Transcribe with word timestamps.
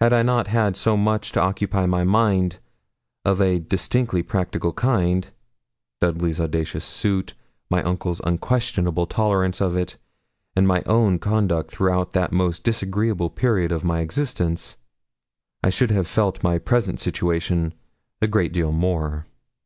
Had 0.00 0.14
I 0.14 0.22
not 0.22 0.46
had 0.46 0.74
so 0.74 0.96
much 0.96 1.32
to 1.32 1.40
occupy 1.42 1.84
my 1.84 2.02
mind 2.02 2.60
of 3.26 3.42
a 3.42 3.58
distinctly 3.58 4.22
practical 4.22 4.72
kind 4.72 5.30
Dudley's 6.00 6.40
audacious 6.40 6.82
suit, 6.82 7.34
my 7.68 7.82
uncle's 7.82 8.22
questionable 8.40 9.06
toleration 9.06 9.66
of 9.66 9.76
it, 9.76 9.98
and 10.56 10.66
my 10.66 10.82
own 10.86 11.18
conduct 11.18 11.72
throughout 11.72 12.12
that 12.12 12.32
most 12.32 12.64
disagreeable 12.64 13.28
period 13.28 13.70
of 13.70 13.84
my 13.84 14.00
existence, 14.00 14.78
I 15.62 15.68
should 15.68 15.90
have 15.90 16.06
felt 16.06 16.42
my 16.42 16.56
present 16.58 16.98
situation 16.98 17.74
a 18.22 18.26
great 18.28 18.54
deal 18.54 18.72
more. 18.72 19.26